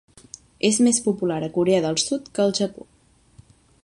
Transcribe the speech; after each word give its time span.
És 0.69 0.79
més 0.87 0.99
popular 1.07 1.37
a 1.47 1.51
Corea 1.57 1.81
del 1.85 2.01
Sud 2.05 2.31
que 2.39 2.47
al 2.47 2.57
Japó. 2.61 2.89